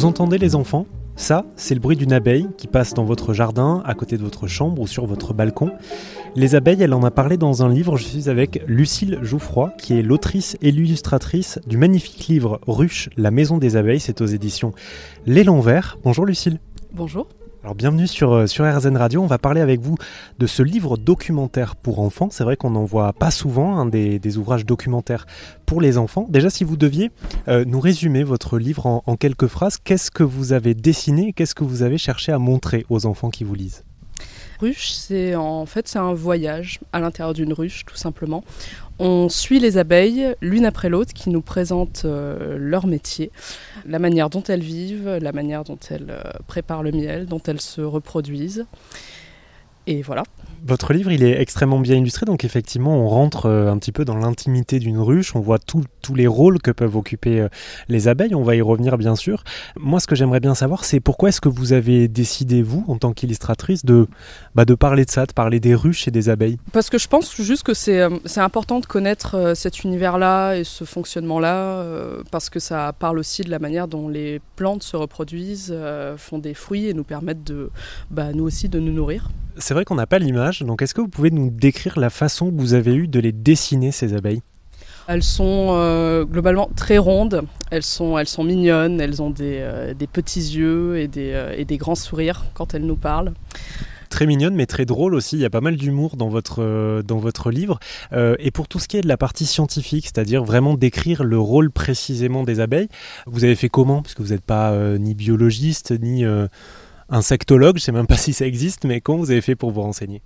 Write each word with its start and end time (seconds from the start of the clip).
Vous 0.00 0.06
entendez 0.06 0.38
les 0.38 0.54
enfants? 0.54 0.86
Ça, 1.14 1.44
c'est 1.56 1.74
le 1.74 1.80
bruit 1.80 1.94
d'une 1.94 2.14
abeille 2.14 2.48
qui 2.56 2.66
passe 2.66 2.94
dans 2.94 3.04
votre 3.04 3.34
jardin, 3.34 3.82
à 3.84 3.92
côté 3.92 4.16
de 4.16 4.22
votre 4.22 4.46
chambre 4.46 4.80
ou 4.80 4.86
sur 4.86 5.04
votre 5.04 5.34
balcon. 5.34 5.72
Les 6.36 6.54
abeilles, 6.54 6.82
elle 6.82 6.94
en 6.94 7.02
a 7.02 7.10
parlé 7.10 7.36
dans 7.36 7.62
un 7.62 7.68
livre. 7.68 7.98
Je 7.98 8.04
suis 8.04 8.30
avec 8.30 8.62
Lucille 8.66 9.18
Jouffroy, 9.20 9.74
qui 9.76 9.98
est 9.98 10.02
l'autrice 10.02 10.56
et 10.62 10.70
l'illustratrice 10.70 11.58
du 11.66 11.76
magnifique 11.76 12.28
livre 12.28 12.62
Ruche, 12.66 13.10
la 13.18 13.30
maison 13.30 13.58
des 13.58 13.76
abeilles. 13.76 14.00
C'est 14.00 14.22
aux 14.22 14.26
éditions 14.26 14.72
L'élan 15.26 15.60
vert. 15.60 15.98
Bonjour 16.02 16.24
Lucille. 16.24 16.60
Bonjour. 16.94 17.28
Alors 17.62 17.74
bienvenue 17.74 18.06
sur, 18.06 18.32
euh, 18.32 18.46
RZN 18.46 18.96
Radio, 18.96 19.22
on 19.22 19.26
va 19.26 19.36
parler 19.36 19.60
avec 19.60 19.80
vous 19.80 19.96
de 20.38 20.46
ce 20.46 20.62
livre 20.62 20.96
documentaire 20.96 21.76
pour 21.76 22.00
enfants. 22.00 22.28
C'est 22.30 22.42
vrai 22.42 22.56
qu'on 22.56 22.70
n'en 22.70 22.86
voit 22.86 23.12
pas 23.12 23.30
souvent, 23.30 23.76
hein, 23.76 23.84
des, 23.84 24.38
ouvrages 24.38 24.64
documentaires 24.64 25.26
pour 25.66 25.82
les 25.82 25.98
enfants. 25.98 26.26
Déjà 26.30 26.48
si 26.48 26.64
vous 26.64 26.78
deviez 26.78 27.10
euh, 27.48 27.66
nous 27.66 27.80
résumer 27.80 28.24
votre 28.24 28.58
livre 28.58 28.86
en, 28.86 29.02
en 29.04 29.16
quelques 29.16 29.46
phrases, 29.46 29.76
qu'est-ce 29.76 30.10
que 30.10 30.22
vous 30.22 30.54
avez 30.54 30.72
dessiné, 30.72 31.34
qu'est-ce 31.34 31.54
que 31.54 31.64
vous 31.64 31.82
avez 31.82 31.98
cherché 31.98 32.32
à 32.32 32.38
montrer 32.38 32.86
aux 32.88 33.04
enfants 33.04 33.28
qui 33.28 33.44
vous 33.44 33.54
lisent? 33.54 33.84
Ruche, 34.60 34.90
c'est 34.92 35.34
en 35.34 35.66
fait 35.66 35.88
c'est 35.88 35.98
un 35.98 36.12
voyage 36.12 36.80
à 36.92 37.00
l'intérieur 37.00 37.34
d'une 37.34 37.52
ruche, 37.52 37.84
tout 37.86 37.96
simplement. 37.96 38.44
On 38.98 39.30
suit 39.30 39.60
les 39.60 39.78
abeilles 39.78 40.34
l'une 40.42 40.66
après 40.66 40.90
l'autre 40.90 41.14
qui 41.14 41.30
nous 41.30 41.40
présentent 41.40 42.02
euh, 42.04 42.58
leur 42.58 42.86
métier, 42.86 43.30
la 43.86 43.98
manière 43.98 44.28
dont 44.28 44.42
elles 44.42 44.62
vivent, 44.62 45.18
la 45.20 45.32
manière 45.32 45.64
dont 45.64 45.78
elles 45.90 46.10
euh, 46.10 46.22
préparent 46.46 46.82
le 46.82 46.92
miel, 46.92 47.26
dont 47.26 47.40
elles 47.46 47.62
se 47.62 47.80
reproduisent. 47.80 48.66
Et 49.86 50.02
voilà. 50.02 50.22
Votre 50.66 50.92
livre, 50.92 51.10
il 51.10 51.22
est 51.24 51.40
extrêmement 51.40 51.80
bien 51.80 51.96
illustré, 51.96 52.26
donc 52.26 52.44
effectivement, 52.44 52.94
on 52.94 53.08
rentre 53.08 53.46
euh, 53.46 53.72
un 53.72 53.78
petit 53.78 53.92
peu 53.92 54.04
dans 54.04 54.16
l'intimité 54.16 54.78
d'une 54.78 54.98
ruche, 54.98 55.34
on 55.34 55.40
voit 55.40 55.58
tous 55.58 56.14
les 56.14 56.26
rôles 56.26 56.60
que 56.60 56.70
peuvent 56.70 56.96
occuper 56.96 57.40
euh, 57.40 57.48
les 57.88 58.08
abeilles, 58.08 58.34
on 58.34 58.42
va 58.42 58.56
y 58.56 58.60
revenir 58.60 58.98
bien 58.98 59.16
sûr. 59.16 59.42
Moi, 59.78 60.00
ce 60.00 60.06
que 60.06 60.14
j'aimerais 60.14 60.40
bien 60.40 60.54
savoir, 60.54 60.84
c'est 60.84 61.00
pourquoi 61.00 61.30
est-ce 61.30 61.40
que 61.40 61.48
vous 61.48 61.72
avez 61.72 62.08
décidé, 62.08 62.62
vous, 62.62 62.84
en 62.88 62.98
tant 62.98 63.12
qu'illustratrice, 63.12 63.86
de, 63.86 64.06
bah, 64.54 64.66
de 64.66 64.74
parler 64.74 65.06
de 65.06 65.10
ça, 65.10 65.24
de 65.24 65.32
parler 65.32 65.60
des 65.60 65.74
ruches 65.74 66.06
et 66.08 66.10
des 66.10 66.28
abeilles? 66.28 66.58
Parce 66.72 66.90
que 66.90 66.98
je 66.98 67.08
pense 67.08 67.34
juste 67.40 67.62
que 67.62 67.72
c'est 67.72 68.02
euh, 68.02 68.10
important 68.36 68.80
de 68.80 68.86
connaître 68.86 69.54
cet 69.54 69.82
univers-là 69.82 70.56
et 70.56 70.64
ce 70.64 70.84
fonctionnement-là, 70.84 71.84
parce 72.30 72.50
que 72.50 72.60
ça 72.60 72.92
parle 72.92 73.18
aussi 73.18 73.42
de 73.42 73.50
la 73.50 73.58
manière 73.58 73.88
dont 73.88 74.08
les 74.08 74.40
plantes 74.56 74.82
se 74.82 74.96
reproduisent, 74.96 75.74
font 76.16 76.38
des 76.38 76.54
fruits 76.54 76.86
et 76.86 76.94
nous 76.94 77.04
permettent 77.04 77.44
de, 77.44 77.70
bah, 78.10 78.32
nous 78.34 78.44
aussi 78.44 78.68
de 78.68 78.78
nous 78.78 78.92
nourrir. 78.92 79.30
C'est 79.56 79.74
vrai 79.74 79.84
qu'on 79.84 79.94
n'a 79.94 80.06
pas 80.06 80.18
l'image, 80.18 80.62
donc 80.62 80.82
est-ce 80.82 80.94
que 80.94 81.00
vous 81.00 81.08
pouvez 81.08 81.30
nous 81.30 81.50
décrire 81.50 81.98
la 81.98 82.10
façon 82.10 82.50
que 82.50 82.60
vous 82.60 82.74
avez 82.74 82.94
eu 82.94 83.08
de 83.08 83.20
les 83.20 83.32
dessiner, 83.32 83.92
ces 83.92 84.14
abeilles? 84.14 84.42
Elles 85.06 85.24
sont 85.24 85.70
euh, 85.70 86.24
globalement 86.24 86.70
très 86.76 86.96
rondes, 86.96 87.42
elles 87.72 87.82
sont, 87.82 88.16
elles 88.16 88.28
sont 88.28 88.44
mignonnes, 88.44 89.00
elles 89.00 89.20
ont 89.20 89.30
des, 89.30 89.58
euh, 89.58 89.92
petits 90.12 90.38
yeux 90.38 90.98
et 90.98 91.08
des, 91.08 91.32
euh, 91.32 91.52
et 91.56 91.64
des, 91.64 91.78
grands 91.78 91.96
sourires 91.96 92.44
quand 92.54 92.74
elles 92.74 92.86
nous 92.86 92.96
parlent. 92.96 93.32
Très 94.08 94.26
mignonnes 94.26 94.54
mais 94.54 94.66
très 94.66 94.84
drôles 94.84 95.16
aussi. 95.16 95.36
Il 95.36 95.40
y 95.40 95.44
a 95.44 95.50
pas 95.50 95.60
mal 95.60 95.76
d'humour 95.76 96.16
dans 96.16 96.28
votre, 96.28 97.02
dans 97.02 97.18
votre 97.18 97.50
livre. 97.50 97.78
et 98.12 98.50
pour 98.50 98.66
tout 98.66 98.78
ce 98.78 98.88
qui 98.88 98.96
est 98.96 99.02
de 99.02 99.08
la 99.08 99.16
partie 99.16 99.46
scientifique, 99.46 100.06
c'est-à-dire 100.06 100.44
vraiment 100.44 100.74
décrire 100.74 101.22
le 101.22 101.38
rôle 101.38 101.70
précisément 101.70 102.42
des 102.42 102.60
abeilles, 102.60 102.88
vous 103.26 103.44
avez 103.44 103.54
fait 103.54 103.68
comment? 103.68 104.02
Parce 104.02 104.14
que 104.14 104.22
vous 104.22 104.30
n'êtes 104.30 104.44
pas 104.44 104.76
ni 104.98 105.14
biologiste 105.14 105.92
ni 105.92 106.24
insectologue, 107.10 107.76
je 107.76 107.82
ne 107.82 107.84
sais 107.86 107.92
même 107.92 108.06
pas 108.06 108.16
si 108.16 108.32
ça 108.32 108.46
existe, 108.46 108.84
mais 108.84 109.00
comment 109.00 109.18
vous 109.18 109.30
avez 109.30 109.40
fait 109.40 109.56
pour 109.56 109.70
vous 109.70 109.82
renseigner? 109.82 110.22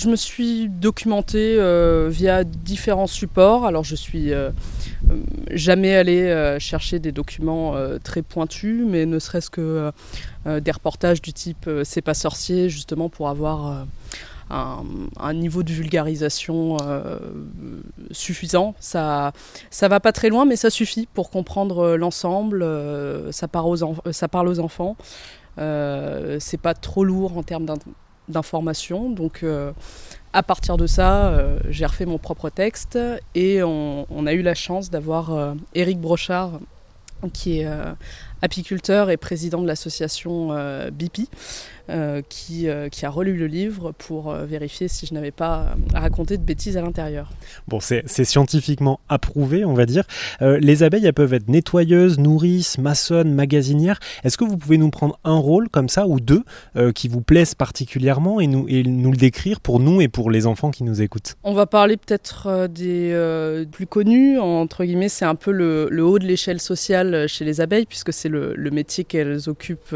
Je 0.00 0.08
me 0.08 0.16
suis 0.16 0.70
documentée 0.70 1.56
euh, 1.58 2.08
via 2.10 2.42
différents 2.42 3.06
supports. 3.06 3.66
Alors 3.66 3.84
je 3.84 3.94
suis 3.94 4.32
euh, 4.32 4.48
euh, 5.10 5.16
jamais 5.50 5.94
allée 5.94 6.56
chercher 6.58 7.00
des 7.00 7.12
documents 7.12 7.74
très 8.02 8.22
pointus, 8.22 8.82
mais 8.88 9.04
ne 9.04 9.18
serait-ce 9.18 9.50
que 9.50 9.92
des 10.46 10.70
reportages 10.70 11.20
du 11.20 11.34
type 11.34 11.68
C'est 11.84 12.00
pas 12.00 12.14
sorcier, 12.14 12.70
justement 12.70 13.10
pour 13.10 13.28
avoir 13.28 13.86
un, 14.48 15.34
niveau 15.34 15.62
de 15.62 15.70
vulgarisation 15.70 16.78
suffisant. 18.10 18.74
Ça, 18.80 19.32
ça 19.68 19.88
va 19.88 20.00
pas 20.00 20.12
très 20.12 20.30
loin, 20.30 20.46
mais 20.46 20.56
ça 20.56 20.70
suffit 20.70 21.08
pour 21.12 21.28
comprendre 21.28 21.96
l'ensemble. 21.96 22.64
ça, 23.32 23.48
ça 24.12 24.28
parle 24.28 24.48
aux 24.48 24.60
enfants. 24.60 24.96
Euh, 25.58 26.36
c'est 26.40 26.60
pas 26.60 26.74
trop 26.74 27.04
lourd 27.04 27.36
en 27.36 27.42
termes 27.42 27.66
d'informations. 28.28 29.10
Donc 29.10 29.42
euh, 29.42 29.72
à 30.32 30.42
partir 30.42 30.76
de 30.76 30.86
ça, 30.86 31.28
euh, 31.28 31.58
j'ai 31.68 31.86
refait 31.86 32.06
mon 32.06 32.18
propre 32.18 32.50
texte 32.50 32.98
et 33.34 33.62
on, 33.62 34.06
on 34.10 34.26
a 34.26 34.32
eu 34.32 34.42
la 34.42 34.54
chance 34.54 34.90
d'avoir 34.90 35.54
Éric 35.74 36.00
Brochard 36.00 36.60
qui 37.32 37.60
est 37.60 37.68
apiculteur 38.42 39.10
et 39.10 39.16
président 39.16 39.60
de 39.62 39.66
l'association 39.66 40.50
euh, 41.90 42.22
qui, 42.28 42.68
euh, 42.68 42.88
qui, 42.88 43.04
a 43.04 43.10
relu 43.10 43.36
le 43.36 43.48
livre 43.48 43.92
pour 43.92 44.30
euh, 44.30 44.44
vérifier 44.44 44.86
si 44.86 45.06
je 45.06 45.14
n'avais 45.14 45.32
pas 45.32 45.74
raconté 45.92 46.36
de 46.36 46.42
bêtises 46.42 46.76
à 46.76 46.82
l'intérieur. 46.82 47.30
Bon, 47.66 47.80
c'est 47.80 48.06
scientifiquement 48.06 49.00
approuvé, 49.08 49.64
on 49.64 49.74
va 49.74 49.86
dire. 49.86 50.04
les 50.40 50.82
abeilles, 50.82 51.06
elles 51.06 51.12
peuvent 51.12 51.34
être 51.34 51.48
nettoyeuses, 51.48 52.18
nourrices, 52.18 52.78
maçonnes, 52.78 53.34
magasinières. 53.34 53.98
Est-ce 54.22 54.36
que 54.36 54.44
vous 54.44 54.56
pouvez 54.56 54.78
nous 54.78 54.90
prendre 54.90 55.18
un 55.24 55.36
rôle 55.36 55.68
comme 55.68 55.88
ça, 55.88 56.06
ou 56.06 56.20
deux, 56.20 56.42
qui 56.94 57.08
vous 57.08 57.22
plaisent 57.22 57.54
particulièrement 57.54 58.40
et 58.40 58.46
nous, 58.46 58.66
et 58.68 58.82
nous 58.82 59.10
le 59.10 59.16
décrire 59.16 59.60
pour 59.60 59.80
nous 59.80 60.00
et 60.00 60.08
pour 60.08 60.30
les 60.30 60.46
enfants 60.46 60.70
qui 60.70 60.84
nous 60.84 61.02
écoutent? 61.02 61.34
On 61.42 61.54
va 61.54 61.66
parler 61.66 61.96
peut-être 61.96 62.68
des 62.68 63.66
plus 63.72 63.86
connus, 63.86 64.38
entre 64.38 64.84
guillemets, 64.84 65.08
c'est 65.08 65.24
un 65.24 65.34
peu 65.34 65.50
le, 65.50 65.88
le 65.90 66.04
haut 66.04 66.18
de 66.18 66.26
l'échelle 66.26 66.60
sociale 66.60 67.28
chez 67.28 67.44
les 67.44 67.60
abeilles, 67.60 67.86
puisque 67.86 68.12
c'est 68.12 68.28
le, 68.30 68.70
métier 68.70 69.04
qu'elles 69.04 69.48
occupent 69.48 69.94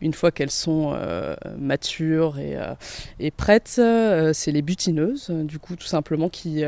une 0.00 0.12
fois 0.12 0.30
qu'elles 0.30 0.50
sont 0.50 0.92
euh, 0.94 1.34
matures 1.58 2.38
et, 2.38 2.56
euh, 2.56 3.30
prêtes, 3.36 3.76
euh, 3.78 4.32
c'est 4.32 4.52
les 4.52 4.62
butineuses, 4.62 5.30
du 5.30 5.58
coup 5.58 5.76
tout 5.76 5.86
simplement 5.86 6.28
qui, 6.28 6.64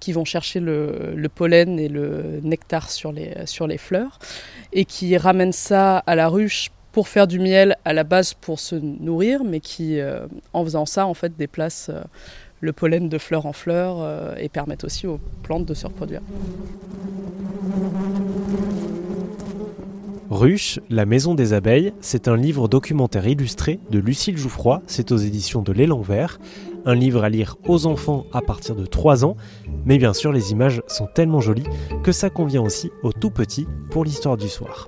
qui 0.00 0.12
vont 0.12 0.24
chercher 0.24 0.60
le, 0.60 1.12
le, 1.14 1.28
pollen 1.28 1.78
et 1.78 1.88
le 1.88 2.40
nectar 2.42 2.90
sur 2.90 3.12
les, 3.12 3.34
sur 3.46 3.66
les 3.66 3.78
fleurs 3.78 4.18
et 4.72 4.84
qui 4.84 5.16
ramènent 5.16 5.52
ça 5.52 5.98
à 5.98 6.14
la 6.14 6.28
ruche 6.28 6.70
pour 6.92 7.08
faire 7.08 7.26
du 7.26 7.38
miel 7.38 7.76
à 7.84 7.92
la 7.92 8.02
base 8.02 8.34
pour 8.34 8.58
se 8.58 8.74
nourrir, 8.74 9.44
mais 9.44 9.60
qui, 9.60 10.00
en 10.52 10.64
faisant 10.64 10.86
ça, 10.86 11.06
en 11.06 11.14
fait, 11.14 11.36
déplacent 11.36 11.92
le 12.60 12.72
pollen 12.72 13.08
de 13.08 13.18
fleur 13.18 13.46
en 13.46 13.52
fleur 13.52 14.36
et 14.38 14.48
permettent 14.48 14.82
aussi 14.82 15.06
aux 15.06 15.20
plantes 15.44 15.66
de 15.66 15.74
se 15.74 15.86
reproduire. 15.86 16.22
Ruche, 20.30 20.78
la 20.88 21.06
maison 21.06 21.34
des 21.34 21.54
abeilles, 21.54 21.92
c'est 22.00 22.28
un 22.28 22.36
livre 22.36 22.68
documentaire 22.68 23.26
illustré 23.26 23.80
de 23.90 23.98
Lucille 23.98 24.36
Jouffroy, 24.36 24.80
c'est 24.86 25.10
aux 25.10 25.16
éditions 25.16 25.60
de 25.60 25.72
L'élan 25.72 26.02
vert, 26.02 26.38
un 26.84 26.94
livre 26.94 27.24
à 27.24 27.28
lire 27.28 27.56
aux 27.66 27.86
enfants 27.86 28.26
à 28.32 28.40
partir 28.40 28.76
de 28.76 28.86
3 28.86 29.24
ans, 29.24 29.36
mais 29.84 29.98
bien 29.98 30.12
sûr 30.12 30.30
les 30.30 30.52
images 30.52 30.82
sont 30.86 31.08
tellement 31.12 31.40
jolies 31.40 31.66
que 32.04 32.12
ça 32.12 32.30
convient 32.30 32.62
aussi 32.62 32.92
aux 33.02 33.12
tout 33.12 33.30
petits 33.30 33.66
pour 33.90 34.04
l'histoire 34.04 34.36
du 34.36 34.48
soir. 34.48 34.86